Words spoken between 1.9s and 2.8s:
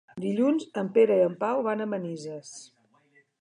Manises.